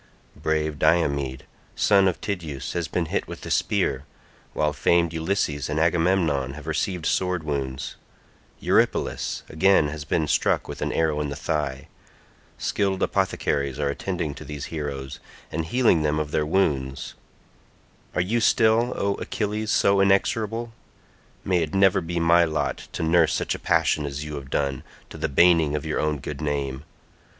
[0.35, 1.43] Brave Diomed
[1.75, 4.03] son of Tydeus has been hit with a spear,
[4.53, 7.97] while famed Ulysses and Agamemnon have received sword wounds;
[8.59, 11.87] Eurypylus again has been struck with an arrow in the thigh;
[12.57, 15.19] skilled apothecaries are attending to these heroes,
[15.51, 17.13] and healing them of their wounds;
[18.15, 20.73] are you still, O Achilles, so inexorable?
[21.45, 24.81] May it never be my lot to nurse such a passion as you have done,
[25.11, 26.85] to the baning of your own good name.